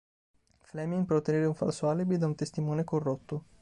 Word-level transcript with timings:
Fleming 0.63 1.05
per 1.05 1.17
ottenere 1.17 1.45
un 1.45 1.53
falso 1.53 1.87
alibi 1.87 2.17
da 2.17 2.25
un 2.25 2.33
testimone 2.33 2.83
corrotto. 2.83 3.43